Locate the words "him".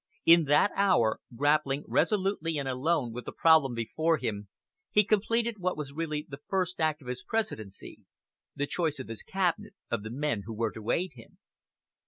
4.17-4.47, 11.13-11.37